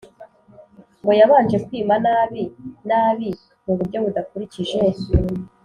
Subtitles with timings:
[1.01, 2.43] ngo yabanje kwima nabi
[2.89, 3.29] nabi
[3.65, 4.77] mu buryo budakurikije